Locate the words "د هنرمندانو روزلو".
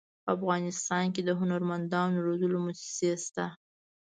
1.23-2.57